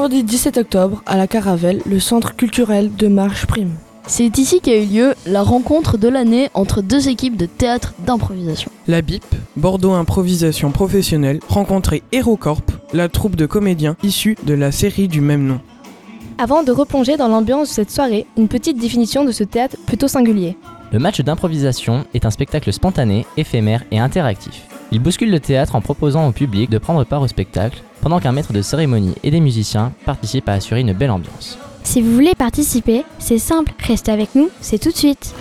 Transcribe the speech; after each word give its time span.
vendredi 0.00 0.24
17 0.24 0.56
octobre 0.56 1.02
à 1.04 1.18
la 1.18 1.26
Caravelle, 1.26 1.82
le 1.84 2.00
centre 2.00 2.34
culturel 2.34 2.90
de 2.96 3.06
Marche 3.06 3.44
Prime. 3.44 3.74
C'est 4.06 4.38
ici 4.38 4.62
qu'a 4.62 4.74
eu 4.74 4.86
lieu 4.86 5.14
la 5.26 5.42
rencontre 5.42 5.98
de 5.98 6.08
l'année 6.08 6.48
entre 6.54 6.80
deux 6.80 7.10
équipes 7.10 7.36
de 7.36 7.44
théâtre 7.44 7.92
d'improvisation. 8.06 8.70
La 8.88 9.02
BIP, 9.02 9.22
Bordeaux 9.56 9.92
Improvisation 9.92 10.70
Professionnelle, 10.70 11.40
rencontrait 11.50 12.02
HeroCorp, 12.12 12.62
la 12.94 13.10
troupe 13.10 13.36
de 13.36 13.44
comédiens 13.44 13.94
issue 14.02 14.38
de 14.42 14.54
la 14.54 14.72
série 14.72 15.06
du 15.06 15.20
même 15.20 15.44
nom. 15.44 15.60
Avant 16.38 16.62
de 16.62 16.72
replonger 16.72 17.18
dans 17.18 17.28
l'ambiance 17.28 17.68
de 17.68 17.74
cette 17.74 17.90
soirée, 17.90 18.24
une 18.38 18.48
petite 18.48 18.78
définition 18.78 19.26
de 19.26 19.32
ce 19.32 19.44
théâtre 19.44 19.76
plutôt 19.84 20.08
singulier. 20.08 20.56
Le 20.92 20.98
match 20.98 21.20
d'improvisation 21.20 22.06
est 22.14 22.24
un 22.24 22.30
spectacle 22.30 22.72
spontané, 22.72 23.26
éphémère 23.36 23.84
et 23.90 23.98
interactif. 23.98 24.69
Il 24.92 25.00
bouscule 25.00 25.30
le 25.30 25.38
théâtre 25.38 25.76
en 25.76 25.80
proposant 25.80 26.26
au 26.26 26.32
public 26.32 26.68
de 26.68 26.78
prendre 26.78 27.04
part 27.04 27.22
au 27.22 27.28
spectacle, 27.28 27.82
pendant 28.00 28.18
qu'un 28.18 28.32
maître 28.32 28.52
de 28.52 28.60
cérémonie 28.60 29.14
et 29.22 29.30
des 29.30 29.40
musiciens 29.40 29.92
participent 30.04 30.48
à 30.48 30.54
assurer 30.54 30.80
une 30.80 30.92
belle 30.92 31.12
ambiance. 31.12 31.58
Si 31.84 32.02
vous 32.02 32.12
voulez 32.12 32.34
participer, 32.34 33.04
c'est 33.18 33.38
simple, 33.38 33.72
restez 33.78 34.10
avec 34.10 34.34
nous, 34.34 34.50
c'est 34.60 34.78
tout 34.78 34.90
de 34.90 34.96
suite. 34.96 35.34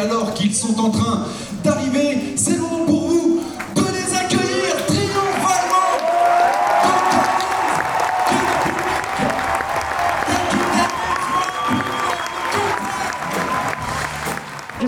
Alors 0.00 0.32
qu'ils 0.34 0.54
sont 0.54 0.78
en 0.80 0.90
train 0.90 1.24
d'arriver, 1.64 2.18
c'est 2.36 2.52
le 2.52 2.58
moment 2.58 2.84
pour 2.84 3.09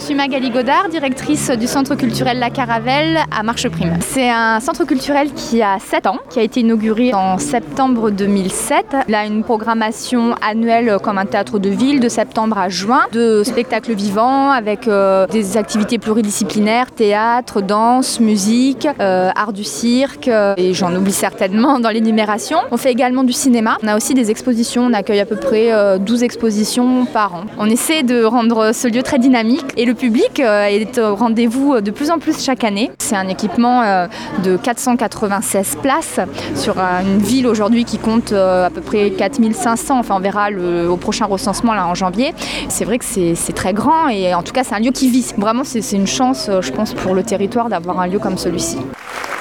suis 0.03 0.15
Magali 0.17 0.51
Godard, 0.51 0.89
directrice 0.91 1.51
du 1.51 1.69
centre 1.69 1.95
culturel 1.95 2.41
La 2.41 2.51
Caravelle 2.51 3.21
à 3.31 3.45
Marche 3.45 3.69
Prime. 3.69 3.99
C'est 4.01 4.29
un 4.29 4.59
centre 4.59 4.85
culturel 4.85 5.33
qui 5.33 5.63
a 5.63 5.79
7 5.79 6.09
ans, 6.09 6.17
qui 6.29 6.41
a 6.41 6.43
été 6.43 6.59
inauguré 6.59 7.15
en 7.15 7.39
septembre 7.39 8.11
2007. 8.11 8.97
Il 9.07 9.15
a 9.15 9.25
une 9.25 9.45
programmation 9.45 10.35
annuelle 10.43 10.97
comme 11.01 11.19
un 11.19 11.25
théâtre 11.25 11.61
de 11.61 11.69
ville 11.69 12.01
de 12.01 12.09
septembre 12.09 12.59
à 12.59 12.69
juin, 12.69 13.03
de 13.13 13.45
spectacles 13.45 13.93
vivants 13.93 14.51
avec 14.51 14.89
euh, 14.89 15.29
des 15.29 15.57
activités 15.57 15.99
pluridisciplinaires, 15.99 16.91
théâtre, 16.91 17.61
danse, 17.63 18.19
musique, 18.19 18.89
euh, 18.99 19.31
art 19.37 19.53
du 19.53 19.63
cirque 19.63 20.27
euh, 20.27 20.55
et 20.57 20.75
j'en 20.75 20.93
oublie 20.97 21.13
certainement 21.13 21.79
dans 21.79 21.91
l'énumération. 21.91 22.59
On 22.73 22.77
fait 22.77 22.91
également 22.91 23.23
du 23.23 23.33
cinéma. 23.33 23.79
On 23.85 23.87
a 23.87 23.97
aussi 23.97 24.15
des 24.15 24.33
expositions, 24.33 24.87
on 24.87 24.95
accueille 24.95 25.21
à 25.21 25.27
peu 25.27 25.37
près 25.37 25.73
euh, 25.73 25.99
12 25.99 26.25
expositions 26.25 27.07
par 27.07 27.37
an. 27.37 27.45
On 27.57 27.67
essaie 27.67 28.03
de 28.03 28.25
rendre 28.25 28.73
ce 28.75 28.89
lieu 28.89 29.05
très 29.05 29.21
dynamique 29.21 29.67
et 29.77 29.92
public 29.95 30.41
euh, 30.41 30.65
est 30.67 30.99
au 30.99 31.15
rendez-vous 31.15 31.81
de 31.81 31.91
plus 31.91 32.11
en 32.11 32.19
plus 32.19 32.43
chaque 32.45 32.65
année. 32.65 32.91
C'est 32.99 33.17
un 33.17 33.29
équipement 33.29 33.83
euh, 33.83 34.07
de 34.45 34.57
496 34.57 35.77
places 35.83 36.21
sur 36.55 36.79
euh, 36.79 37.01
une 37.03 37.19
ville 37.19 37.47
aujourd'hui 37.47 37.85
qui 37.85 37.99
compte 37.99 38.33
euh, 38.33 38.67
à 38.67 38.71
peu 38.71 38.81
près 38.81 39.11
4500. 39.11 39.99
Enfin, 39.99 40.15
on 40.17 40.21
verra 40.21 40.51
le- 40.51 40.89
au 40.91 40.97
prochain 40.97 41.27
recensement 41.27 41.75
là 41.75 41.87
en 41.87 41.95
janvier. 41.95 42.35
C'est 42.69 42.85
vrai 42.85 42.99
que 42.99 43.05
c'est 43.05 43.53
très 43.55 43.73
grand 43.73 44.09
et 44.09 44.35
en 44.35 44.43
tout 44.43 44.53
cas, 44.53 44.65
c'est 44.65 44.75
un 44.75 44.81
lieu 44.81 44.91
qui 44.93 45.09
vit. 45.11 45.33
Vraiment, 45.37 45.65
c'est 45.65 45.81
une 45.93 46.07
chance, 46.07 46.47
euh, 46.49 46.63
je 46.63 46.73
pense, 46.73 46.95
pour 46.95 47.15
le 47.15 47.23
territoire 47.23 47.69
d'avoir 47.69 48.01
un 48.01 48.07
lieu 48.07 48.19
comme 48.19 48.39
celui-ci. 48.39 48.79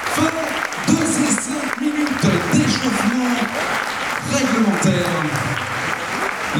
Fin 0.04 0.22
de 0.92 0.96
ces 0.98 1.32
5 1.32 1.80
minutes 1.80 2.26
d'échauffement 2.52 3.34
réglementaire. 4.32 5.08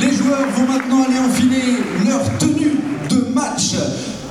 Les 0.00 0.10
joueurs 0.12 0.46
vont 0.54 0.72
maintenant 0.72 1.04
aller 1.04 1.18
enfiler 1.18 1.76
leur 2.08 2.22
tenue 2.38 2.72
de 3.10 3.34
match. 3.34 3.74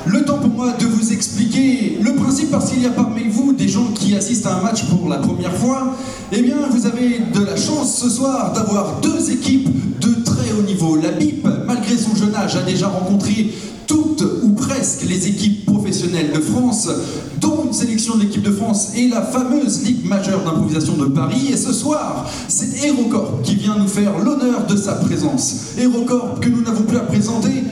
Le 0.06 0.24
temps 0.24 0.38
pour 0.38 0.50
de 0.70 0.86
vous 0.86 1.12
expliquer 1.12 1.98
le 2.00 2.14
principe 2.14 2.50
parce 2.50 2.70
qu'il 2.70 2.82
y 2.82 2.86
a 2.86 2.90
parmi 2.90 3.24
vous 3.28 3.52
des 3.52 3.68
gens 3.68 3.88
qui 3.94 4.14
assistent 4.14 4.46
à 4.46 4.56
un 4.56 4.62
match 4.62 4.84
pour 4.84 5.08
la 5.08 5.16
première 5.16 5.54
fois. 5.54 5.96
Eh 6.30 6.40
bien, 6.40 6.56
vous 6.70 6.86
avez 6.86 7.20
de 7.34 7.44
la 7.44 7.56
chance 7.56 7.98
ce 7.98 8.08
soir 8.08 8.52
d'avoir 8.52 9.00
deux 9.00 9.30
équipes 9.30 9.68
de 10.00 10.22
très 10.24 10.52
haut 10.52 10.62
niveau. 10.62 10.96
La 10.96 11.10
BIP, 11.10 11.46
malgré 11.66 11.96
son 11.96 12.14
jeune 12.14 12.34
âge, 12.34 12.54
a 12.56 12.62
déjà 12.62 12.86
rencontré 12.86 13.52
toutes 13.88 14.24
ou 14.42 14.50
presque 14.50 15.02
les 15.08 15.26
équipes 15.26 15.66
professionnelles 15.66 16.30
de 16.32 16.40
France, 16.40 16.88
dont 17.40 17.64
une 17.66 17.72
sélection 17.72 18.16
de 18.16 18.22
l'équipe 18.22 18.42
de 18.42 18.52
France 18.52 18.92
et 18.96 19.08
la 19.08 19.22
fameuse 19.22 19.82
Ligue 19.82 20.06
majeure 20.06 20.44
d'improvisation 20.44 20.96
de 20.96 21.06
Paris. 21.06 21.48
Et 21.52 21.56
ce 21.56 21.72
soir, 21.72 22.30
c'est 22.46 22.86
HeroCorp 22.86 23.42
qui 23.42 23.56
vient 23.56 23.76
nous 23.76 23.88
faire 23.88 24.16
l'honneur 24.18 24.66
de 24.66 24.76
sa 24.76 24.92
présence. 24.92 25.72
HeroCorp 25.76 26.40
que 26.40 26.48
nous 26.48 26.62
n'avons 26.62 26.84
plus 26.84 26.98
à 26.98 27.00
présenter. 27.00 27.64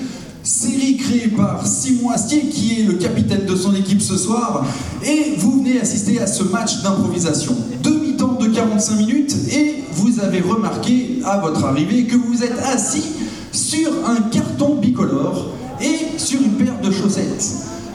Série 0.42 0.96
créée 0.96 1.28
par 1.28 1.66
Simon 1.66 2.10
Astier, 2.10 2.46
qui 2.46 2.80
est 2.80 2.84
le 2.84 2.94
capitaine 2.94 3.44
de 3.46 3.54
son 3.54 3.74
équipe 3.74 4.00
ce 4.00 4.16
soir. 4.16 4.64
Et 5.04 5.34
vous 5.36 5.60
venez 5.62 5.80
assister 5.80 6.18
à 6.18 6.26
ce 6.26 6.44
match 6.44 6.82
d'improvisation. 6.82 7.54
Demi-temps 7.82 8.38
de 8.40 8.46
45 8.46 8.96
minutes, 8.96 9.36
et 9.52 9.84
vous 9.92 10.20
avez 10.20 10.40
remarqué 10.40 11.20
à 11.24 11.38
votre 11.38 11.64
arrivée 11.64 12.04
que 12.04 12.16
vous 12.16 12.42
êtes 12.42 12.58
assis 12.72 13.04
sur 13.52 13.90
un 14.08 14.22
carton 14.30 14.76
bicolore 14.76 15.48
et 15.80 16.18
sur 16.18 16.40
une 16.40 16.52
paire 16.52 16.80
de 16.82 16.90
chaussettes. 16.90 17.44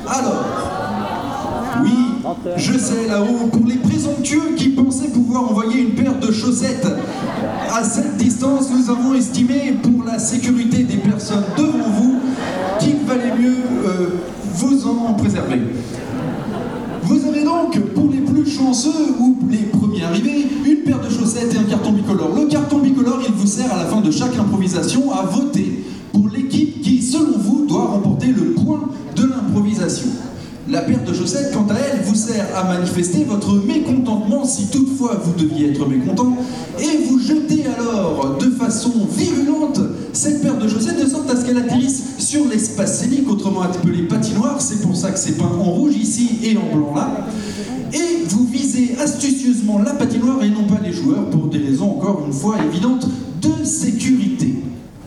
Alors, 0.07 0.45
oui, 1.83 1.91
je 2.57 2.77
sais 2.77 3.07
là-haut, 3.07 3.47
pour 3.51 3.65
les 3.65 3.77
présomptueux 3.77 4.53
qui 4.55 4.69
pensaient 4.69 5.07
pouvoir 5.07 5.49
envoyer 5.49 5.81
une 5.81 5.95
paire 5.95 6.19
de 6.19 6.31
chaussettes 6.31 6.87
à 7.75 7.83
cette 7.83 8.17
distance, 8.17 8.69
nous 8.71 8.89
avons 8.89 9.13
estimé 9.15 9.75
pour 9.81 10.05
la 10.05 10.19
sécurité 10.19 10.83
des 10.83 10.97
personnes 10.97 11.43
vous 11.57 12.19
qu'il 12.79 12.97
valait 13.05 13.35
mieux 13.37 13.57
euh, 13.85 14.09
vous 14.53 14.87
Vous 17.03 17.27
avez 17.27 17.43
donc, 17.43 17.79
pour 17.93 18.09
les 18.11 18.19
plus 18.19 18.49
chanceux 18.49 18.89
ou 19.19 19.37
les 19.49 19.57
premiers 19.57 20.03
arrivés, 20.03 20.47
une 20.65 20.77
paire 20.77 20.99
de 20.99 21.09
chaussettes 21.09 21.53
et 21.53 21.57
un 21.57 21.63
carton 21.63 21.91
bicolore. 21.91 22.35
Le 22.35 22.47
carton 22.47 22.79
bicolore, 22.79 23.19
il 23.27 23.33
vous 23.33 23.47
sert 23.47 23.71
à 23.71 23.77
la 23.77 23.85
fin 23.85 24.01
de 24.01 24.11
chaque 24.11 24.35
improvisation 24.37 25.11
à 25.11 25.23
voter 25.23 25.83
pour 26.11 26.27
l'équipe 26.29 26.81
qui, 26.81 27.01
selon 27.01 27.37
vous, 27.37 27.65
doit 27.67 27.85
remporter 27.85 28.27
le 28.27 28.53
point 28.53 28.81
de 29.15 29.23
l'improvisation. 29.23 30.07
La 30.67 30.81
paire 30.81 31.03
de 31.05 31.13
chaussettes, 31.13 31.53
quant 31.53 31.67
à 31.69 31.75
elle, 31.75 32.01
vous 32.03 32.15
sert 32.15 32.47
à 32.55 32.63
manifester 32.63 33.23
votre 33.23 33.53
mécontentement 33.53 34.45
si 34.45 34.65
toutefois 34.71 35.21
vous 35.23 35.33
deviez 35.39 35.69
être 35.69 35.87
mécontent, 35.87 36.35
et 36.79 37.05
vous 37.07 37.19
jetez 37.19 37.65
alors 37.77 38.37
de 38.39 38.49
façon 38.49 38.91
virulente 39.15 39.79
cette 40.15 40.41
paire 40.41 40.57
de 40.57 40.67
chaussettes 40.67 41.03
de 41.03 41.09
sorte 41.09 41.29
à 41.29 41.35
ce 41.35 41.45
qu'elle 41.45 41.57
atterrisse 41.57 42.03
sur 42.19 42.47
l'espace 42.47 42.99
scénique, 42.99 43.29
autrement 43.29 43.61
appelé 43.61 44.03
patinoire, 44.03 44.61
c'est 44.61 44.81
pour 44.81 44.95
ça 44.95 45.11
que 45.11 45.19
c'est 45.19 45.37
peint 45.37 45.45
en 45.45 45.63
rouge 45.63 45.95
ici 45.95 46.39
et 46.43 46.57
en 46.57 46.75
blanc 46.75 46.95
là. 46.95 47.27
Et 47.93 48.25
vous 48.27 48.45
visez 48.45 48.95
astucieusement 49.01 49.79
la 49.79 49.93
patinoire 49.93 50.43
et 50.43 50.49
non 50.49 50.65
pas 50.65 50.79
les 50.83 50.93
joueurs 50.93 51.29
pour 51.29 51.47
des 51.47 51.59
raisons 51.59 51.97
encore 51.97 52.23
une 52.25 52.33
fois 52.33 52.55
évidentes 52.65 53.07
de 53.41 53.65
sécurité. 53.65 54.55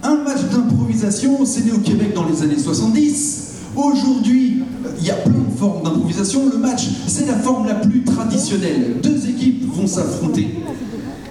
Un 0.02 0.16
match 0.16 0.42
d'improvisation, 0.52 1.44
c'est 1.44 1.64
né 1.64 1.72
au 1.72 1.78
Québec 1.78 2.12
dans 2.14 2.26
les 2.26 2.42
années 2.42 2.58
70. 2.58 3.44
Aujourd'hui, 3.76 4.62
il 5.00 5.06
y 5.06 5.10
a 5.10 5.14
plein 5.14 5.32
de 5.32 5.58
formes 5.58 5.82
d'improvisation. 5.82 6.48
Le 6.50 6.58
match, 6.58 6.88
c'est 7.06 7.26
la 7.26 7.34
forme 7.34 7.66
la 7.66 7.74
plus 7.74 8.04
traditionnelle. 8.04 8.96
Deux 9.02 9.28
équipes 9.28 9.64
vont 9.72 9.86
s'affronter 9.86 10.48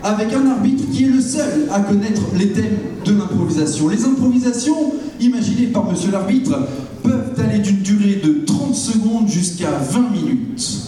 avec 0.03 0.33
un 0.33 0.45
arbitre 0.47 0.83
qui 0.91 1.05
est 1.05 1.09
le 1.09 1.21
seul 1.21 1.67
à 1.71 1.79
connaître 1.81 2.21
les 2.37 2.51
thèmes 2.51 2.77
de 3.05 3.13
l'improvisation. 3.13 3.89
Les 3.89 4.05
improvisations, 4.05 4.93
imaginées 5.19 5.67
par 5.67 5.89
monsieur 5.89 6.11
l'arbitre, 6.11 6.67
peuvent 7.03 7.33
aller 7.37 7.59
d'une 7.59 7.81
durée 7.81 8.21
de 8.23 8.45
30 8.45 8.75
secondes 8.75 9.27
jusqu'à 9.27 9.71
20 9.71 10.09
minutes. 10.11 10.87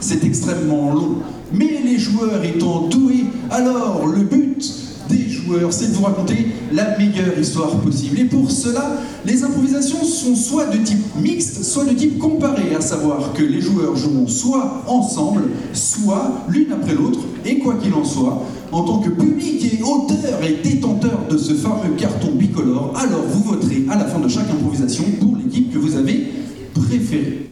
C'est 0.00 0.24
extrêmement 0.24 0.92
long. 0.92 1.16
Mais 1.52 1.80
les 1.84 1.98
joueurs 1.98 2.42
étant 2.44 2.88
doués, 2.88 3.24
alors 3.50 4.06
le 4.06 4.22
but 4.22 4.62
des 5.08 5.28
joueurs, 5.28 5.72
c'est 5.72 5.88
de 5.88 5.94
vous 5.94 6.04
raconter 6.04 6.46
la 6.72 6.96
meilleure 6.96 7.38
histoire 7.38 7.70
possible. 7.80 8.20
Et 8.20 8.24
pour 8.24 8.50
cela, 8.50 8.98
les 9.26 9.42
improvisations 9.42 10.04
sont 10.04 10.36
soit 10.36 10.66
de 10.66 10.78
type 10.78 11.16
mixte, 11.16 11.64
soit 11.64 11.84
de 11.84 11.92
type 11.92 12.18
comparé, 12.18 12.74
à 12.76 12.80
savoir 12.80 13.32
que 13.32 13.42
les 13.42 13.60
joueurs 13.60 13.96
joueront 13.96 14.28
soit 14.28 14.84
ensemble, 14.86 15.42
soit 15.72 16.44
l'une 16.48 16.72
après 16.72 16.94
l'autre, 16.94 17.18
et 17.44 17.58
quoi 17.58 17.74
qu'il 17.74 17.94
en 17.94 18.04
soit, 18.04 18.42
en 18.72 18.82
tant 18.82 18.98
que 18.98 19.10
public 19.10 19.64
et 19.64 19.82
auteur 19.82 20.42
et 20.42 20.62
détenteur 20.62 21.26
de 21.30 21.36
ce 21.36 21.54
fameux 21.54 21.94
carton 21.96 22.32
bicolore, 22.32 22.92
alors 22.96 23.22
vous 23.28 23.42
voterez 23.42 23.84
à 23.90 23.96
la 23.96 24.04
fin 24.04 24.18
de 24.20 24.28
chaque 24.28 24.50
improvisation 24.50 25.04
pour 25.20 25.36
l'équipe 25.36 25.72
que 25.72 25.78
vous 25.78 25.96
avez 25.96 26.26
préférée. 26.74 27.50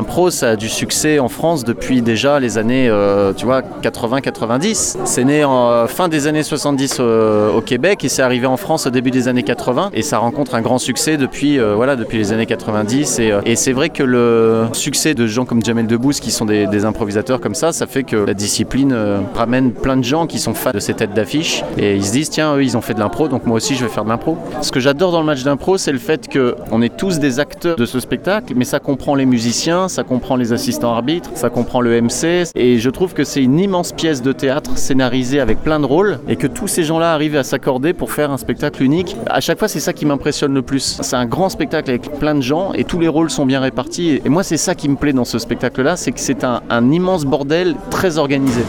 L'impro, 0.00 0.30
ça 0.30 0.52
a 0.52 0.56
du 0.56 0.70
succès 0.70 1.18
en 1.18 1.28
France 1.28 1.62
depuis 1.62 2.00
déjà 2.00 2.40
les 2.40 2.56
années, 2.56 2.88
euh, 2.88 3.34
tu 3.34 3.44
vois, 3.44 3.60
80-90. 3.60 4.96
C'est 5.04 5.24
né 5.24 5.44
en 5.44 5.68
euh, 5.68 5.86
fin 5.88 6.08
des 6.08 6.26
années 6.26 6.42
70 6.42 6.96
euh, 7.00 7.52
au 7.52 7.60
Québec 7.60 8.02
et 8.02 8.08
c'est 8.08 8.22
arrivé 8.22 8.46
en 8.46 8.56
France 8.56 8.86
au 8.86 8.90
début 8.90 9.10
des 9.10 9.28
années 9.28 9.42
80 9.42 9.90
et 9.92 10.00
ça 10.00 10.16
rencontre 10.16 10.54
un 10.54 10.62
grand 10.62 10.78
succès 10.78 11.18
depuis, 11.18 11.58
voilà, 11.58 11.96
depuis 11.96 12.16
les 12.16 12.32
années 12.32 12.46
90. 12.46 13.18
Et, 13.44 13.56
c'est 13.56 13.72
vrai 13.72 13.90
que 13.90 14.02
le 14.02 14.68
succès 14.72 15.12
de 15.12 15.26
gens 15.26 15.44
comme 15.44 15.62
Jamel 15.62 15.86
Debbouze 15.86 16.20
qui 16.20 16.30
sont 16.30 16.46
des, 16.46 16.66
des 16.66 16.86
improvisateurs 16.86 17.38
comme 17.38 17.54
ça, 17.54 17.72
ça 17.72 17.86
fait 17.86 18.04
que 18.04 18.16
la 18.16 18.32
discipline 18.32 18.96
ramène 19.34 19.72
plein 19.72 19.98
de 19.98 20.04
gens 20.04 20.26
qui 20.26 20.38
sont 20.38 20.54
fans 20.54 20.70
de 20.72 20.80
ces 20.80 20.94
têtes 20.94 21.12
d'affiche 21.12 21.62
et 21.76 21.94
ils 21.96 22.06
se 22.06 22.12
disent 22.12 22.30
tiens, 22.30 22.56
eux 22.56 22.62
ils 22.62 22.78
ont 22.78 22.80
fait 22.80 22.94
de 22.94 23.00
l'impro 23.00 23.28
donc 23.28 23.44
moi 23.44 23.56
aussi 23.56 23.74
je 23.74 23.84
vais 23.84 23.90
faire 23.90 24.04
de 24.04 24.08
l'impro. 24.08 24.38
Ce 24.62 24.72
que 24.72 24.80
j'adore 24.80 25.12
dans 25.12 25.20
le 25.20 25.26
match 25.26 25.42
d'impro, 25.42 25.76
c'est 25.76 25.92
le 25.92 25.98
fait 25.98 26.26
qu'on 26.32 26.80
est 26.80 26.96
tous 26.96 27.18
des 27.18 27.38
acteurs 27.38 27.76
de 27.76 27.84
ce 27.84 28.00
spectacle, 28.00 28.54
mais 28.56 28.64
ça 28.64 28.78
comprend 28.78 29.14
les 29.14 29.26
musiciens, 29.26 29.89
ça 29.90 30.02
comprend 30.02 30.36
les 30.36 30.52
assistants 30.52 30.92
arbitres, 30.92 31.30
ça 31.34 31.50
comprend 31.50 31.80
le 31.80 32.00
MC. 32.00 32.50
Et 32.54 32.78
je 32.78 32.90
trouve 32.90 33.12
que 33.12 33.24
c'est 33.24 33.42
une 33.42 33.58
immense 33.58 33.92
pièce 33.92 34.22
de 34.22 34.32
théâtre 34.32 34.78
scénarisée 34.78 35.40
avec 35.40 35.62
plein 35.62 35.80
de 35.80 35.86
rôles 35.86 36.20
et 36.28 36.36
que 36.36 36.46
tous 36.46 36.68
ces 36.68 36.84
gens-là 36.84 37.12
arrivent 37.12 37.36
à 37.36 37.42
s'accorder 37.42 37.92
pour 37.92 38.12
faire 38.12 38.30
un 38.30 38.38
spectacle 38.38 38.82
unique. 38.82 39.16
À 39.26 39.40
chaque 39.40 39.58
fois, 39.58 39.68
c'est 39.68 39.80
ça 39.80 39.92
qui 39.92 40.06
m'impressionne 40.06 40.54
le 40.54 40.62
plus. 40.62 40.98
C'est 41.02 41.16
un 41.16 41.26
grand 41.26 41.48
spectacle 41.48 41.90
avec 41.90 42.10
plein 42.18 42.34
de 42.34 42.42
gens 42.42 42.72
et 42.72 42.84
tous 42.84 43.00
les 43.00 43.08
rôles 43.08 43.30
sont 43.30 43.46
bien 43.46 43.60
répartis. 43.60 44.20
Et 44.24 44.28
moi, 44.28 44.42
c'est 44.42 44.56
ça 44.56 44.74
qui 44.74 44.88
me 44.88 44.96
plaît 44.96 45.12
dans 45.12 45.24
ce 45.24 45.38
spectacle-là, 45.38 45.96
c'est 45.96 46.12
que 46.12 46.20
c'est 46.20 46.44
un, 46.44 46.62
un 46.70 46.90
immense 46.90 47.24
bordel 47.24 47.74
très 47.90 48.18
organisé. 48.18 48.62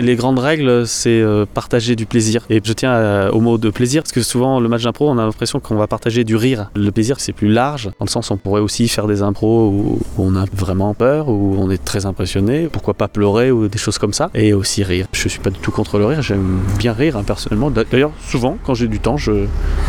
Les 0.00 0.14
grandes 0.14 0.38
règles, 0.38 0.86
c'est 0.86 1.20
euh, 1.20 1.44
partager 1.52 1.96
du 1.96 2.06
plaisir. 2.06 2.46
Et 2.50 2.60
je 2.62 2.72
tiens 2.72 2.92
à- 2.92 3.30
au 3.32 3.40
mot 3.40 3.58
de 3.58 3.68
plaisir, 3.68 4.02
parce 4.02 4.12
que 4.12 4.22
souvent, 4.22 4.60
le 4.60 4.68
match 4.68 4.84
d'impro, 4.84 5.08
on 5.10 5.18
a 5.18 5.24
l'impression 5.24 5.58
qu'on 5.58 5.74
va 5.74 5.88
partager 5.88 6.22
du 6.22 6.36
rire. 6.36 6.70
Le 6.76 6.90
plaisir, 6.92 7.16
c'est 7.18 7.32
plus 7.32 7.48
large, 7.48 7.86
dans 7.98 8.04
le 8.04 8.08
sens 8.10 8.30
on 8.30 8.36
pourrait 8.36 8.60
aussi 8.60 8.86
faire 8.86 9.08
des 9.08 9.22
impros 9.22 9.68
où 9.70 9.98
on 10.16 10.36
a 10.36 10.44
vraiment 10.54 10.94
peur, 10.94 11.28
où 11.28 11.56
on 11.58 11.68
est 11.70 11.84
très 11.84 12.06
impressionné, 12.06 12.68
pourquoi 12.70 12.94
pas 12.94 13.08
pleurer 13.08 13.50
ou 13.50 13.66
des 13.66 13.78
choses 13.78 13.98
comme 13.98 14.12
ça, 14.12 14.30
et 14.34 14.52
aussi 14.52 14.84
rire. 14.84 15.06
Je 15.12 15.28
suis 15.28 15.40
pas 15.40 15.50
du 15.50 15.58
tout 15.58 15.72
contre 15.72 15.98
le 15.98 16.06
rire, 16.06 16.22
j'aime 16.22 16.60
bien 16.78 16.92
rire 16.92 17.16
hein, 17.16 17.24
personnellement. 17.26 17.70
D'ailleurs, 17.72 18.12
souvent, 18.24 18.56
quand 18.64 18.74
j'ai 18.74 18.86
du 18.86 19.00
temps, 19.00 19.16
je, 19.16 19.46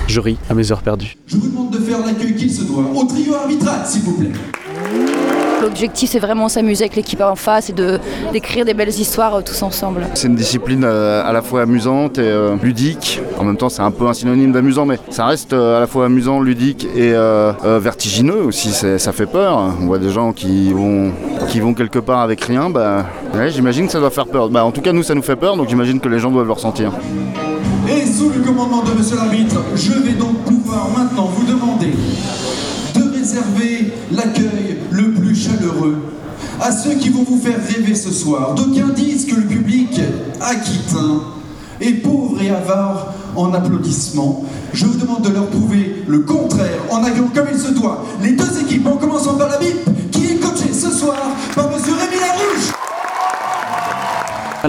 je 0.08 0.20
ris 0.20 0.38
à 0.50 0.56
mes 0.56 0.72
heures 0.72 0.82
perdues. 0.82 1.18
Je 1.28 1.38
vous 1.38 1.50
demande 1.50 1.72
de 1.72 1.78
faire 1.78 2.00
l'accueil 2.04 2.36
qu'il 2.36 2.52
se 2.52 2.64
doit 2.64 2.84
au 2.96 3.04
trio 3.06 3.36
arbitral, 3.36 3.82
s'il 3.86 4.02
vous 4.02 4.18
plaît. 4.18 4.32
L'objectif, 5.62 6.10
c'est 6.12 6.20
vraiment 6.20 6.48
s'amuser 6.50 6.86
avec 6.86 6.96
l'équipe 6.96 7.22
en 7.22 7.36
face 7.36 7.70
et 7.70 7.74
de 7.74 8.00
d'écrire 8.32 8.66
des 8.66 8.74
belles 8.74 8.90
histoires 8.90 9.36
euh, 9.36 9.42
tous 9.42 9.62
ensemble. 9.62 10.06
C'est 10.14 10.28
une 10.28 10.36
discipline 10.36 10.84
euh, 10.84 11.28
à 11.28 11.34
la 11.34 11.42
fois 11.42 11.62
amusante 11.64 12.18
et 12.18 12.22
euh, 12.22 12.56
ludique. 12.62 13.22
En 13.38 13.44
même 13.44 13.58
temps, 13.58 13.70
c'est 13.70 13.82
un 13.82 13.92
peu 13.92 14.08
un 14.08 14.14
synonyme 14.14 14.52
d'amusant, 14.52 14.86
mais 14.86 15.00
ça 15.10 15.26
reste 15.26 15.54
euh, 15.54 15.78
à 15.78 15.80
la 15.80 15.88
fois 15.88 16.06
amusant, 16.06 16.40
ludique 16.42 16.86
et 16.96 17.14
euh, 17.14 17.52
euh, 17.66 17.80
vertigineux 17.80 18.42
aussi. 18.44 18.72
Ça 18.72 19.12
fait 19.12 19.26
peur. 19.26 19.58
On 19.82 19.86
voit 19.86 20.00
des 20.00 20.12
gens 20.12 20.32
qui 20.32 20.72
vont, 20.72 21.12
qui 21.48 21.60
vont 21.60 21.74
quelque 21.74 22.00
part 22.00 22.20
avec 22.20 22.42
rien. 22.44 22.70
Bah, 22.70 23.06
ouais, 23.36 23.52
j'imagine 23.52 23.86
que 23.86 23.92
ça 23.92 24.00
doit 24.00 24.10
faire 24.10 24.28
peur. 24.28 24.50
Bah, 24.50 24.64
en 24.64 24.72
tout 24.72 24.82
cas, 24.82 24.92
nous, 24.94 25.04
ça 25.04 25.16
nous 25.16 25.22
fait 25.22 25.36
peur, 25.36 25.58
donc 25.58 25.70
j'imagine 25.70 26.00
que 26.00 26.10
les 26.10 26.20
gens 26.20 26.32
doivent 26.32 26.48
le 26.48 26.54
ressentir. 26.54 26.92
Et 27.88 28.06
sous 28.06 28.30
le 28.30 28.40
commandement 28.42 28.84
de 28.84 28.92
monsieur 28.98 29.16
l'arbitre, 29.16 29.62
je 29.76 29.92
vais 29.92 30.14
donc 30.14 30.44
pouvoir 30.46 30.88
maintenant 30.98 31.26
vous 31.26 31.46
demander 31.46 31.94
de 32.96 33.18
réserver 33.18 33.94
l'accueil 34.12 34.59
à 36.62 36.72
ceux 36.72 36.96
qui 36.96 37.10
vont 37.10 37.24
vous 37.24 37.40
faire 37.40 37.60
rêver 37.68 37.96
ce 37.96 38.12
soir. 38.12 38.56
D'aucuns 38.56 38.94
disent 38.96 39.26
que 39.26 39.36
le 39.36 39.48
public 39.48 40.00
aquitain 40.42 41.22
est 41.82 41.94
pauvre 41.94 42.42
et 42.42 42.50
avare 42.50 43.14
en 43.36 43.54
applaudissements. 43.54 44.46
Je 44.74 44.86
vous 44.86 44.98
demande 45.00 45.22
de 45.22 45.30
leur 45.30 45.48
prouver 45.48 46.04
le 46.08 46.20
contraire 46.20 46.82
en 46.90 47.04
accueillant 47.04 47.30
comme 47.34 47.48
il 47.52 47.60
se 47.60 47.72
doit 47.72 48.04
les 48.22 48.34
deux 48.34 48.62
équipes, 48.62 48.88
en 48.88 48.98
commençant 48.98 49.36
par 49.36 49.50
la 49.50 49.58
BIP, 49.58 50.12
qui 50.12 50.26
est 50.26 50.36
coachée 50.36 50.74
ce 50.74 50.92
soir 50.92 51.18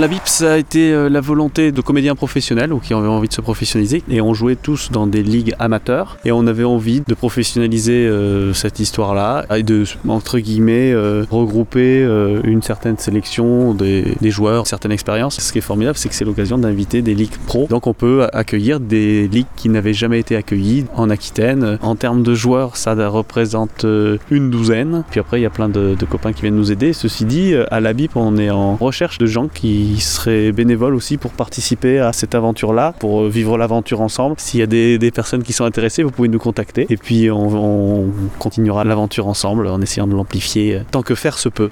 la 0.00 0.08
BIP, 0.08 0.22
ça 0.24 0.54
a 0.54 0.56
été 0.56 0.92
euh, 0.94 1.10
la 1.10 1.20
volonté 1.20 1.72
de 1.72 1.80
comédiens 1.82 2.14
professionnels 2.14 2.72
ou 2.72 2.78
qui 2.78 2.94
avaient 2.94 3.06
envie 3.06 3.28
de 3.28 3.34
se 3.34 3.42
professionnaliser. 3.42 4.02
Et 4.08 4.22
on 4.22 4.32
jouait 4.32 4.56
tous 4.56 4.90
dans 4.90 5.06
des 5.06 5.22
ligues 5.22 5.54
amateurs. 5.58 6.16
Et 6.24 6.32
on 6.32 6.46
avait 6.46 6.64
envie 6.64 7.02
de 7.06 7.14
professionnaliser 7.14 8.06
euh, 8.06 8.54
cette 8.54 8.80
histoire-là 8.80 9.44
et 9.54 9.62
de, 9.62 9.84
entre 10.08 10.38
guillemets, 10.38 10.92
euh, 10.92 11.26
regrouper 11.30 12.00
une 12.44 12.62
certaine 12.62 12.96
sélection 12.96 13.74
des, 13.74 14.16
joueurs, 14.22 14.60
une 14.60 14.64
certaine 14.64 14.92
expérience. 14.92 15.38
Ce 15.38 15.52
qui 15.52 15.58
est 15.58 15.62
formidable, 15.62 15.98
c'est 15.98 16.08
que 16.08 16.14
c'est 16.14 16.24
l'occasion 16.24 16.56
d'inviter 16.56 17.02
des 17.02 17.14
ligues 17.14 17.36
pro. 17.46 17.66
Donc 17.68 17.86
on 17.86 17.92
peut 17.92 18.26
accueillir 18.32 18.80
des 18.80 19.28
ligues 19.28 19.46
qui 19.56 19.68
n'avaient 19.68 19.92
jamais 19.92 20.18
été 20.18 20.34
accueillies 20.34 20.86
en 20.94 21.10
Aquitaine. 21.10 21.78
En 21.82 21.94
termes 21.94 22.22
de 22.22 22.34
joueurs, 22.34 22.76
ça 22.76 22.94
représente 23.08 23.84
une 24.30 24.50
douzaine. 24.50 25.04
Puis 25.10 25.20
après, 25.20 25.40
il 25.40 25.42
y 25.42 25.46
a 25.46 25.50
plein 25.50 25.68
de, 25.68 25.94
copains 26.08 26.32
qui 26.32 26.42
viennent 26.42 26.56
nous 26.56 26.72
aider. 26.72 26.94
Ceci 26.94 27.26
dit, 27.26 27.54
à 27.70 27.80
la 27.80 27.92
BIP, 27.92 28.16
on 28.16 28.38
est 28.38 28.50
en 28.50 28.76
recherche 28.76 29.18
de 29.18 29.26
gens 29.26 29.48
qui 29.48 29.89
seraient 29.98 30.52
bénévoles 30.52 30.94
aussi 30.94 31.16
pour 31.16 31.32
participer 31.32 31.98
à 31.98 32.12
cette 32.12 32.34
aventure-là, 32.34 32.94
pour 32.98 33.22
euh, 33.22 33.28
vivre 33.28 33.58
l'aventure 33.58 34.00
ensemble. 34.00 34.36
S'il 34.38 34.60
y 34.60 34.62
a 34.62 34.66
des, 34.66 35.10
personnes 35.10 35.42
qui 35.42 35.52
sont 35.52 35.64
intéressées, 35.64 36.02
vous 36.02 36.10
pouvez 36.10 36.28
nous 36.28 36.38
contacter. 36.38 36.86
Et 36.88 36.96
puis 36.96 37.30
on, 37.30 38.04
on 38.04 38.12
continuera 38.38 38.84
l'aventure 38.84 39.26
ensemble 39.26 39.66
en 39.66 39.80
essayant 39.80 40.06
de 40.06 40.14
l'amplifier 40.14 40.76
euh, 40.76 40.80
tant 40.90 41.02
que 41.02 41.14
faire 41.14 41.38
se 41.38 41.48
peut. 41.48 41.70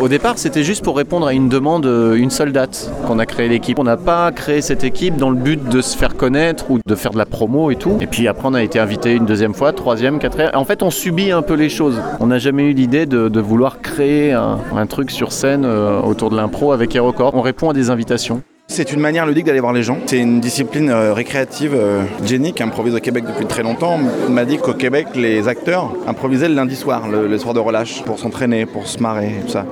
Au 0.00 0.08
départ, 0.08 0.38
c'était 0.38 0.62
juste 0.62 0.82
pour 0.82 0.96
répondre 0.96 1.26
à 1.26 1.34
une 1.34 1.50
demande, 1.50 1.84
euh, 1.84 2.14
une 2.14 2.30
seule 2.30 2.52
date 2.52 2.90
qu'on 3.06 3.18
a 3.18 3.26
créé 3.26 3.50
l'équipe. 3.50 3.78
On 3.78 3.84
n'a 3.84 3.98
pas 3.98 4.32
créé 4.32 4.62
cette 4.62 4.82
équipe 4.82 5.16
dans 5.16 5.28
le 5.28 5.36
but 5.36 5.62
de 5.68 5.82
se 5.82 5.94
faire 5.94 6.16
connaître 6.16 6.70
ou 6.70 6.78
de 6.84 6.94
faire 6.94 7.12
de 7.12 7.18
la 7.18 7.26
promo 7.26 7.70
et 7.70 7.76
tout. 7.76 7.98
Et 8.00 8.06
puis 8.06 8.26
après, 8.26 8.48
on 8.48 8.54
a 8.54 8.62
été 8.62 8.78
invité 8.78 9.12
une 9.12 9.26
deuxième 9.26 9.52
fois, 9.52 9.74
troisième, 9.74 10.18
quatrième. 10.18 10.52
En 10.54 10.64
fait, 10.64 10.82
on 10.82 10.90
subit 10.90 11.32
un 11.32 11.42
peu 11.42 11.52
les 11.52 11.68
choses. 11.68 12.00
On 12.18 12.28
n'a 12.28 12.38
jamais 12.38 12.62
eu 12.70 12.72
l'idée 12.72 13.04
de, 13.04 13.40
vouloir 13.40 13.82
créer 13.82 14.32
un, 14.32 14.86
truc 14.86 15.10
sur 15.10 15.32
scène 15.32 15.64
euh, 15.66 16.00
autour 16.00 16.30
de 16.30 16.36
l'impro 16.36 16.72
avec 16.72 16.96
Aerocorp. 16.96 17.34
On 17.34 17.42
répond 17.42 17.68
à 17.68 17.74
des 17.74 17.90
invitations. 17.90 18.42
C'est 18.72 18.92
une 18.92 19.00
manière 19.00 19.26
ludique 19.26 19.46
d'aller 19.46 19.58
voir 19.58 19.72
les 19.72 19.82
gens. 19.82 19.98
C'est 20.06 20.18
une 20.18 20.38
discipline 20.38 20.90
euh, 20.90 21.12
récréative. 21.12 21.74
euh, 21.74 22.04
Jenny, 22.24 22.52
qui 22.52 22.62
improvise 22.62 22.94
au 22.94 23.00
Québec 23.00 23.24
depuis 23.26 23.44
très 23.44 23.64
longtemps, 23.64 23.98
m'a 24.28 24.44
dit 24.44 24.58
qu'au 24.58 24.74
Québec, 24.74 25.08
les 25.16 25.48
acteurs 25.48 25.92
improvisaient 26.06 26.48
le 26.48 26.54
lundi 26.54 26.76
soir, 26.76 27.08
le, 27.08 27.36
soir 27.36 27.52
de 27.52 27.58
relâche, 27.58 28.04
pour 28.04 28.20
s'entraîner, 28.20 28.66
pour 28.66 28.86
se 28.86 29.00
marrer, 29.00 29.34
tout 29.44 29.50
ça. 29.50 29.66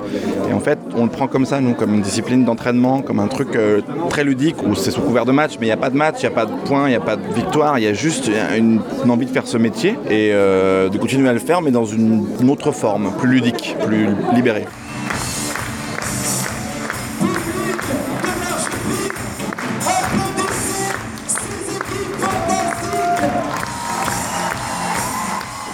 Et 0.49 0.53
en 0.53 0.59
fait, 0.59 0.77
on 0.97 1.05
le 1.05 1.09
prend 1.09 1.27
comme 1.27 1.45
ça, 1.45 1.61
nous, 1.61 1.75
comme 1.75 1.93
une 1.93 2.01
discipline 2.01 2.43
d'entraînement, 2.43 3.01
comme 3.01 3.21
un 3.21 3.27
truc 3.27 3.55
euh, 3.55 3.79
très 4.09 4.25
ludique, 4.25 4.61
où 4.63 4.75
c'est 4.75 4.91
sous 4.91 5.01
couvert 5.01 5.23
de 5.23 5.31
match, 5.31 5.53
mais 5.61 5.67
il 5.67 5.69
n'y 5.69 5.73
a 5.73 5.77
pas 5.77 5.89
de 5.89 5.95
match, 5.95 6.15
il 6.19 6.27
n'y 6.27 6.33
a 6.33 6.35
pas 6.35 6.45
de 6.45 6.53
points, 6.65 6.87
il 6.87 6.91
n'y 6.91 6.97
a 6.97 6.99
pas 6.99 7.15
de 7.15 7.33
victoire, 7.33 7.79
il 7.79 7.85
y 7.85 7.87
a 7.87 7.93
juste 7.93 8.29
une, 8.57 8.81
envie 9.07 9.27
de 9.27 9.31
faire 9.31 9.47
ce 9.47 9.57
métier 9.57 9.91
et 10.09 10.31
euh, 10.33 10.89
de 10.89 10.97
continuer 10.97 11.29
à 11.29 11.33
le 11.33 11.39
faire, 11.39 11.61
mais 11.61 11.71
dans 11.71 11.85
une 11.85 12.27
autre 12.49 12.73
forme, 12.73 13.13
plus 13.17 13.29
ludique, 13.29 13.77
plus 13.85 14.07
libérée. 14.35 14.65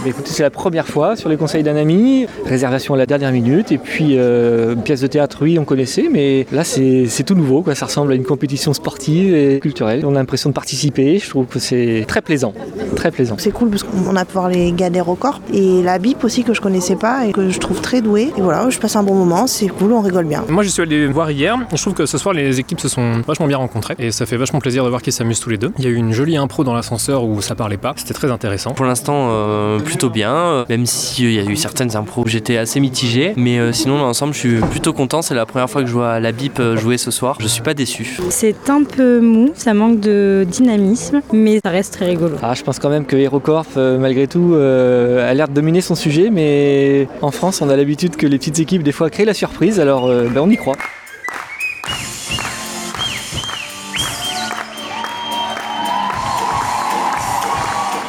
Écoutez, 0.10 0.32
c'est 0.32 0.44
la 0.44 0.50
première 0.50 0.88
fois 0.88 1.16
sur 1.16 1.30
les 1.30 1.38
conseils 1.38 1.64
d'un 1.64 1.76
ami, 1.76 2.28
réservation 2.46 2.94
à 2.94 2.98
la 2.98 3.06
dernière 3.06 3.32
minute, 3.32 3.72
et 3.72 3.78
puis 3.78 4.18
euh, 4.18 4.76
pièce 4.76 5.02
de 5.02 5.08
théâtre, 5.08 5.40
oui, 5.42 5.58
on 5.60 5.66
connaissait, 5.66 6.08
mais 6.12 6.46
là 6.52 6.64
c'est 6.64 7.06
c'est 7.08 7.24
tout 7.24 7.36
nouveau, 7.36 7.62
quoi. 7.62 7.76
ça 7.76 7.86
ressemble 7.86 8.12
à 8.12 8.16
une 8.16 8.24
compétition 8.24 8.74
sportive 8.74 9.34
et 9.36 9.60
culturelle. 9.60 10.04
On 10.06 10.16
a 10.16 10.20
l'impression 10.20 10.50
de 10.50 10.54
participer, 10.54 11.20
je 11.20 11.30
trouve 11.30 11.46
que 11.46 11.60
c'est 11.60 12.06
très 12.08 12.22
plaisant, 12.22 12.54
très 12.96 13.12
plaisant. 13.12 13.36
C'est 13.38 13.52
cool 13.52 13.70
parce 13.70 13.84
qu'on 13.84 14.16
a 14.16 14.26
pu 14.26 14.34
voir 14.34 14.50
les 14.50 14.72
gars 14.72 14.90
d'Aérocorp 14.90 15.42
et 15.54 15.82
la 15.82 16.00
BIP 16.00 16.24
aussi 16.24 16.44
que 16.44 16.54
je 16.54 16.62
connaissais 16.62 16.96
pas 16.96 17.26
et 17.26 17.32
que 17.32 17.50
je 17.50 17.60
trouve 17.60 17.82
très 17.82 18.02
douée. 18.02 18.32
Et 18.38 18.42
voilà, 18.42 18.70
je 18.70 18.80
passe 18.80 18.96
un 18.96 19.04
bon 19.04 19.16
moment, 19.16 19.48
c'est 19.48 19.68
cool, 19.68 19.94
on 19.94 20.02
rigole 20.02 20.26
bien. 20.26 20.44
Moi, 20.50 20.64
je 20.64 20.70
suis 20.70 20.82
allé 20.82 21.08
voir 21.08 21.32
hier. 21.32 21.58
Je 21.72 21.82
trouve 21.82 21.94
que 21.94 22.06
ce 22.06 22.18
soir, 22.18 22.34
les 22.34 22.60
équipes 22.60 22.80
se 22.80 22.90
sont 22.90 23.22
vachement 23.28 23.48
bien 23.48 23.58
rencontrées 23.58 23.96
et 24.00 24.12
ça 24.12 24.26
fait 24.26 24.38
vachement 24.38 24.60
plaisir 24.60 24.84
de 24.84 24.90
voir 24.90 25.02
qu'ils 25.02 25.14
s'amusent 25.14 25.40
tous 25.40 25.50
les 25.50 25.58
deux. 25.58 25.72
Il 25.78 25.86
y 25.86 25.88
a 25.88 25.90
eu 25.90 25.96
une 25.96 26.14
jolie 26.14 26.38
impro 26.38 26.64
dans 26.64 26.74
l'ascenseur 26.74 27.24
où 27.24 27.42
ça 27.42 27.56
parlait 27.56 27.78
pas. 27.78 27.94
C'était 27.96 28.14
très 28.14 28.32
intéressant. 28.32 28.72
Pour 28.72 28.86
l'instant, 28.86 29.30
euh, 29.32 29.80
plus 29.80 29.95
plutôt 29.96 30.10
bien, 30.10 30.36
euh, 30.36 30.66
même 30.68 30.86
s'il 30.86 31.32
y 31.32 31.40
a 31.40 31.44
eu 31.44 31.56
certaines 31.56 31.96
impros 31.96 32.24
où 32.25 32.28
j'étais 32.28 32.58
assez 32.58 32.82
mitigé. 32.82 33.32
Mais 33.38 33.60
euh, 33.60 33.72
sinon, 33.72 33.98
dans 33.98 34.04
l'ensemble, 34.04 34.34
je 34.34 34.40
suis 34.40 34.60
plutôt 34.60 34.92
content. 34.92 35.22
C'est 35.22 35.36
la 35.36 35.46
première 35.46 35.70
fois 35.70 35.84
que 35.84 35.88
je 35.88 35.94
vois 35.94 36.20
la 36.20 36.34
BIP 36.34 36.60
euh, 36.60 36.75
jouer 36.75 36.98
ce 36.98 37.12
soir. 37.12 37.38
Je 37.40 37.48
suis 37.48 37.62
pas 37.62 37.74
déçu. 37.74 38.18
C'est 38.30 38.70
un 38.70 38.84
peu 38.84 39.22
mou, 39.22 39.52
ça 39.56 39.74
manque 39.74 40.02
de 40.02 40.46
dynamisme, 40.50 41.22
mais 41.32 41.62
ça 41.64 41.70
reste 41.70 41.94
très 41.94 42.08
rigolo. 42.08 42.36
Ah, 42.42 42.54
je 42.56 42.64
pense 42.64 42.78
quand 42.80 42.90
même 42.90 43.06
que 43.06 43.16
HeroCorp, 43.16 43.78
euh, 43.78 43.98
malgré 43.98 44.28
tout, 44.28 44.52
euh, 44.54 45.30
a 45.30 45.34
l'air 45.34 45.48
de 45.48 45.54
dominer 45.54 45.80
son 45.80 45.96
sujet, 45.96 46.30
mais 46.30 47.08
en 47.22 47.32
France, 47.32 47.62
on 47.62 47.70
a 47.70 47.78
l'habitude 47.78 48.18
que 48.18 48.28
les 48.28 48.38
petites 48.38 48.60
équipes, 48.60 48.84
des 48.84 48.92
fois, 48.92 49.10
créent 49.10 49.24
la 49.24 49.34
surprise, 49.34 49.80
alors 49.80 50.08
euh, 50.08 50.28
ben, 50.28 50.42
on 50.42 50.50
y 50.50 50.58
croit. 50.58 50.75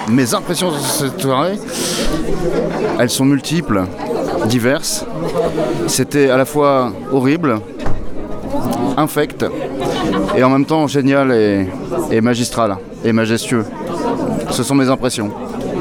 Mes 0.09 0.35
impressions 0.35 0.71
de 0.71 0.79
cette 0.79 1.21
soirée, 1.21 1.59
elles 2.99 3.11
sont 3.11 3.25
multiples, 3.25 3.85
diverses. 4.47 5.05
C'était 5.89 6.31
à 6.31 6.37
la 6.37 6.45
fois 6.45 6.93
horrible, 7.13 7.61
infect, 8.97 9.45
et 10.37 10.45
en 10.45 10.51
même 10.51 10.65
temps 10.65 10.87
génial 10.87 11.33
et, 11.33 11.67
et 12.11 12.21
magistral 12.21 12.77
et 13.05 13.13
majestueux. 13.13 13.65
Ce 14.51 14.63
sont 14.63 14.75
mes 14.75 14.89
impressions. 14.89 15.31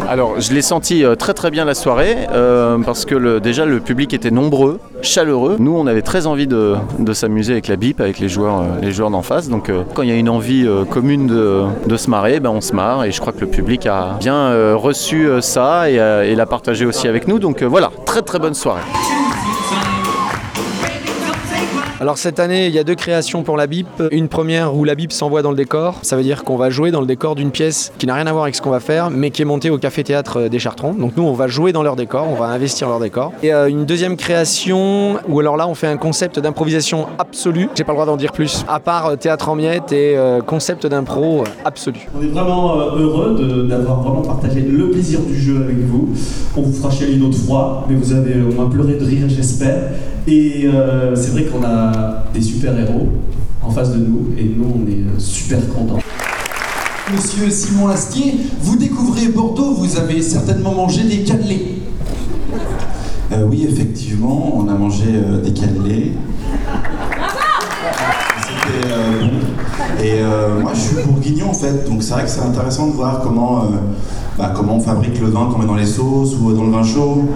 Alors, 0.07 0.39
je 0.39 0.53
l'ai 0.53 0.61
senti 0.61 1.03
euh, 1.03 1.15
très 1.15 1.33
très 1.33 1.51
bien 1.51 1.65
la 1.65 1.73
soirée 1.73 2.15
euh, 2.31 2.77
parce 2.85 3.05
que 3.05 3.39
déjà 3.39 3.65
le 3.65 3.79
public 3.79 4.13
était 4.13 4.31
nombreux, 4.31 4.79
chaleureux. 5.01 5.55
Nous, 5.59 5.75
on 5.75 5.87
avait 5.87 6.01
très 6.01 6.27
envie 6.27 6.47
de, 6.47 6.75
s'amuser 7.13 7.53
avec 7.53 7.67
la 7.67 7.75
BIP, 7.75 8.01
avec 8.01 8.19
les 8.19 8.29
joueurs, 8.29 8.61
euh, 8.61 9.09
d'en 9.09 9.21
face. 9.21 9.49
Donc, 9.49 9.71
quand 9.93 10.01
il 10.03 10.09
y 10.09 10.11
a 10.11 10.15
une 10.15 10.29
envie 10.29 10.67
commune 10.89 11.27
de, 11.27 11.97
se 11.97 12.09
marrer, 12.09 12.39
ben, 12.39 12.49
on 12.49 12.61
se 12.61 12.73
marre. 12.73 13.03
Et 13.05 13.11
je 13.11 13.19
crois 13.19 13.33
que 13.33 13.41
le 13.41 13.47
public 13.47 13.85
a 13.85 14.17
bien 14.19 14.73
reçu 14.75 15.27
ça 15.41 15.89
et, 15.89 15.95
et 15.95 16.35
l'a 16.35 16.45
partagé 16.45 16.85
aussi 16.85 17.07
avec 17.07 17.27
nous. 17.27 17.39
Donc 17.39 17.63
voilà, 17.63 17.91
très 18.05 18.21
très 18.21 18.39
bonne 18.39 18.53
soirée. 18.53 18.81
Alors 22.05 22.19
cette 22.19 22.39
année, 22.39 22.67
il 22.67 22.71
y 22.71 22.77
a 22.77 22.83
deux 22.83 22.93
créations 22.93 23.41
pour 23.41 23.57
la 23.57 23.65
BIP. 23.65 23.87
Une 24.11 24.27
première 24.27 24.75
où 24.75 24.83
la 24.83 24.93
BIP 24.93 25.11
s'envoie 25.11 25.41
dans 25.41 25.49
le 25.49 25.55
décor. 25.55 25.97
Ça 26.03 26.15
veut 26.15 26.21
dire 26.21 26.43
qu'on 26.43 26.55
va 26.55 26.69
jouer 26.69 26.91
dans 26.91 27.01
le 27.01 27.07
décor 27.07 27.33
d'une 27.33 27.49
pièce 27.49 27.91
qui 27.97 28.05
n'a 28.05 28.13
rien 28.13 28.27
à 28.27 28.31
voir 28.31 28.43
avec 28.43 28.53
ce 28.53 28.61
qu'on 28.61 28.69
va 28.69 28.79
faire, 28.79 29.09
mais 29.09 29.31
qui 29.31 29.41
est 29.41 29.45
montée 29.45 29.71
au 29.71 29.79
café-théâtre 29.79 30.47
des 30.47 30.59
Chartrons. 30.59 30.93
Donc 30.93 31.17
nous, 31.17 31.23
on 31.23 31.33
va 31.33 31.47
jouer 31.47 31.71
dans 31.71 31.81
leur 31.81 31.95
décor, 31.95 32.27
on 32.29 32.35
va 32.35 32.45
investir 32.45 32.89
leur 32.89 32.99
décor. 32.99 33.33
Et 33.41 33.51
euh, 33.51 33.69
une 33.69 33.85
deuxième 33.85 34.17
création 34.17 35.15
où 35.27 35.39
alors 35.39 35.57
là, 35.57 35.67
on 35.67 35.73
fait 35.73 35.87
un 35.87 35.97
concept 35.97 36.37
d'improvisation 36.37 37.07
absolue. 37.17 37.69
J'ai 37.73 37.83
pas 37.83 37.93
le 37.93 37.95
droit 37.95 38.05
d'en 38.05 38.17
dire 38.17 38.33
plus. 38.33 38.63
À 38.67 38.79
part 38.79 39.07
euh, 39.07 39.15
théâtre 39.15 39.49
en 39.49 39.55
miettes 39.55 39.91
et 39.91 40.15
euh, 40.15 40.41
concept 40.41 40.85
d'impro 40.85 41.43
absolu. 41.63 42.07
On 42.15 42.21
est 42.21 42.27
vraiment 42.27 42.75
heureux 42.75 43.65
d'avoir 43.67 44.03
vraiment 44.03 44.21
partagé 44.21 44.61
le 44.61 44.91
plaisir 44.91 45.21
du 45.21 45.35
jeu 45.35 45.63
avec 45.63 45.79
vous. 45.79 46.09
On 46.55 46.61
vous 46.61 46.71
fera 46.71 46.91
chialer 46.91 47.15
une 47.15 47.23
autre 47.23 47.39
fois, 47.39 47.83
mais 47.89 47.95
vous 47.95 48.13
avez 48.13 48.43
au 48.43 48.53
moins 48.53 48.69
pleuré 48.69 48.93
de 48.93 49.03
rire, 49.03 49.25
j'espère. 49.27 49.89
Et 50.27 50.67
c'est 51.13 51.31
vrai 51.31 51.43
qu'on 51.43 51.63
a 51.63 51.94
des 52.33 52.41
super-héros 52.41 53.09
en 53.61 53.69
face 53.71 53.91
de 53.91 53.97
nous, 53.97 54.27
et 54.37 54.43
nous, 54.43 54.65
on 54.75 54.87
est 54.89 55.01
euh, 55.01 55.17
super 55.19 55.59
contents. 55.73 55.99
Monsieur 57.13 57.49
Simon 57.49 57.87
Astier, 57.89 58.35
vous 58.61 58.75
découvrez 58.77 59.27
Bordeaux, 59.27 59.73
vous 59.73 59.97
avez 59.97 60.21
certainement 60.21 60.73
mangé 60.73 61.03
des 61.03 61.23
cannelés. 61.23 61.83
Euh, 63.31 63.45
oui, 63.49 63.67
effectivement, 63.69 64.53
on 64.55 64.67
a 64.67 64.73
mangé 64.73 65.05
euh, 65.09 65.41
des 65.41 65.53
cannelés. 65.53 66.13
C'était 68.41 68.91
euh, 68.91 69.21
bon. 69.21 70.03
Et 70.03 70.21
euh, 70.21 70.61
moi, 70.61 70.71
je 70.73 70.79
suis 70.79 70.95
bourguignon 71.05 71.49
en 71.49 71.53
fait, 71.53 71.87
donc 71.89 72.03
c'est 72.03 72.13
vrai 72.13 72.23
que 72.23 72.29
c'est 72.29 72.41
intéressant 72.41 72.87
de 72.87 72.93
voir 72.93 73.21
comment, 73.21 73.63
euh, 73.63 73.67
bah, 74.37 74.53
comment 74.55 74.75
on 74.75 74.79
fabrique 74.79 75.19
le 75.19 75.27
vin 75.27 75.49
qu'on 75.51 75.59
met 75.59 75.65
dans 75.65 75.75
les 75.75 75.85
sauces 75.85 76.35
ou 76.39 76.53
dans 76.53 76.63
le 76.63 76.71
vin 76.71 76.83
chaud. 76.83 77.29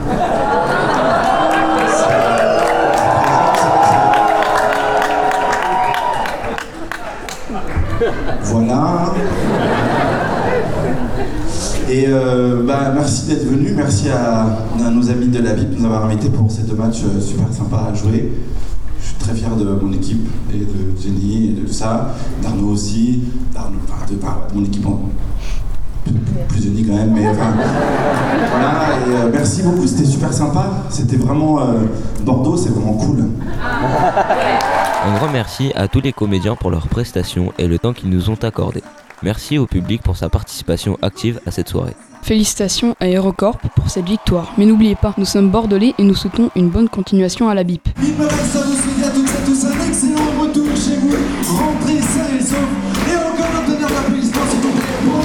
Et 12.00 12.06
euh, 12.08 12.64
bah, 12.66 12.94
merci 12.96 13.26
d'être 13.26 13.46
venu, 13.46 13.74
merci 13.76 14.08
à, 14.10 14.46
nos 14.90 15.10
amis 15.10 15.28
de 15.28 15.44
la 15.44 15.52
BIP 15.52 15.72
de 15.72 15.80
nous 15.80 15.86
avoir 15.86 16.06
invités 16.06 16.30
pour 16.30 16.50
ces 16.50 16.62
deux 16.62 16.76
matchs 16.76 17.02
euh, 17.04 17.20
super 17.20 17.52
sympas 17.52 17.90
à 17.92 17.94
jouer. 17.94 18.32
Je 19.02 19.06
suis 19.06 19.16
très 19.18 19.34
fier 19.34 19.54
de 19.58 19.66
mon 19.66 19.92
équipe 19.92 20.26
et 20.54 20.60
de 20.60 20.98
Jenny 20.98 21.50
et 21.50 21.62
de 21.62 21.68
ça, 21.68 22.16
d'Arnaud 22.42 22.70
aussi, 22.70 23.24
d'Arnaud, 23.54 23.80
enfin, 23.84 24.06
de, 24.10 24.56
mon 24.58 24.64
équipe 24.64 24.88
en 24.88 25.10
plus 26.48 26.64
Jenny 26.64 26.86
quand 26.86 26.96
même, 26.96 27.12
mais 27.12 27.34
voilà. 27.34 27.52
Et 29.06 29.16
euh, 29.16 29.30
merci 29.34 29.62
beaucoup, 29.64 29.86
c'était 29.86 30.06
super 30.06 30.32
sympa. 30.32 30.86
C'était 30.90 31.18
vraiment 31.18 31.60
Bordeaux, 32.24 32.56
c'est 32.56 32.70
vraiment 32.70 32.94
cool. 32.94 33.26
Un 33.62 35.18
grand 35.18 35.30
merci 35.34 35.74
à 35.76 35.90
tous 35.90 36.00
les 36.00 36.14
comédiens 36.14 36.56
pour 36.56 36.72
leurs 36.72 36.88
prestations 36.88 37.52
et 37.58 37.68
le 37.68 37.78
temps 37.78 37.92
qu'ils 37.92 38.10
nous 38.10 38.30
ont 38.30 38.40
accordé. 38.42 38.82
Merci 39.22 39.58
au 39.58 39.66
public 39.66 40.02
pour 40.02 40.16
sa 40.16 40.30
participation 40.30 40.98
active 41.02 41.42
à 41.46 41.52
cette 41.52 41.68
soirée. 41.68 41.94
Félicitations 42.22 42.96
à 43.02 43.08
HeroCorp 43.10 43.60
pour 43.76 43.90
cette 43.90 44.06
victoire. 44.06 44.54
Mais 44.58 44.66
n'oubliez 44.66 44.96
pas, 44.96 45.14
nous 45.18 45.26
sommes 45.26 45.50
bordelais 45.50 45.94
et 45.98 46.04
nous 46.04 46.16
souhaitons 46.16 46.52
une 46.56 46.70
bonne 46.70 46.88
continuation 46.88 47.50
à 47.50 47.54
la 47.54 47.66
BIP. 47.66 47.82
Vive 47.98 48.22
Alexa, 48.22 48.62
vous 48.62 48.76
souhaite 48.76 49.06
à 49.06 49.10
toutes 49.12 49.28
et 49.28 49.32
à 49.32 49.42
tous 49.46 49.66
un 49.66 49.88
excellent 49.88 50.32
retour 50.40 50.68
chez 50.74 50.96
vous. 50.96 51.12
Rentrez 51.54 52.00
sains 52.00 52.38
et 52.38 52.42
saufs. 52.42 52.58
Et 53.12 53.16
encore 53.18 53.62
un 53.62 53.66
tonnerre 53.66 53.90
d'applaudissements, 53.90 54.48
s'il 54.50 54.60
vous 54.62 54.72
plaît, 54.72 54.86
pour 55.04 55.20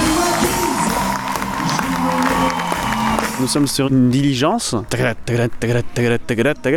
les 3.38 3.42
Nous 3.42 3.46
sommes 3.46 3.68
sur 3.68 3.88
une 3.88 4.10
diligence. 4.10 4.74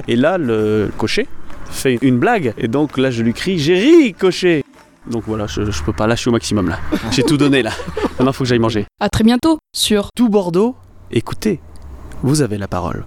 Et 0.07 0.15
là, 0.15 0.37
le 0.37 0.91
cocher 0.97 1.27
fait 1.71 1.97
une 2.03 2.19
blague. 2.19 2.53
Et 2.59 2.67
donc 2.67 2.97
là, 2.99 3.09
je 3.09 3.23
lui 3.23 3.33
crie 3.33 3.57
J'ai 3.57 3.79
ri, 3.79 4.13
cocher 4.13 4.63
Donc 5.11 5.23
voilà, 5.27 5.47
je, 5.47 5.69
je 5.69 5.83
peux 5.83 5.93
pas 5.93 6.07
lâcher 6.07 6.29
au 6.29 6.33
maximum 6.33 6.69
là. 6.69 6.79
J'ai 7.11 7.23
tout 7.23 7.37
donné 7.37 7.61
là. 7.63 7.71
Maintenant, 8.19 8.33
faut 8.33 8.43
que 8.43 8.49
j'aille 8.49 8.59
manger. 8.59 8.85
À 8.99 9.09
très 9.09 9.23
bientôt 9.23 9.59
sur 9.75 10.09
Tout 10.15 10.29
Bordeaux, 10.29 10.75
écoutez, 11.11 11.59
vous 12.23 12.41
avez 12.41 12.57
la 12.57 12.67
parole. 12.67 13.05